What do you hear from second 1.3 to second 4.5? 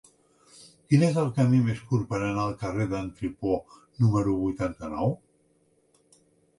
camí més curt per anar al carrer d'en Tripó número